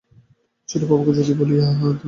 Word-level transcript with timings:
ছোট 0.69 0.81
বাবুকে 0.83 1.11
যদি 1.19 1.33
বলিয়া 1.39 1.65
দেয়! 1.71 1.95